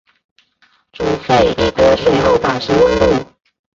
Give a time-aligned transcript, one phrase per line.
[0.91, 3.31] 煮沸一锅水后保持温度。